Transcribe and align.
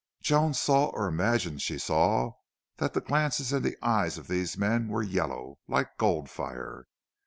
Joan 0.23 0.55
saw 0.55 0.85
or 0.87 1.07
imagined 1.07 1.61
she 1.61 1.77
saw 1.77 2.31
that 2.77 2.93
the 2.95 3.01
glances 3.01 3.53
in 3.53 3.61
the 3.61 3.77
eyes 3.83 4.17
of 4.17 4.27
these 4.27 4.57
men 4.57 4.87
were 4.87 5.03
yellow, 5.03 5.59
like 5.67 5.95
gold 5.99 6.27
fire. 6.27 6.87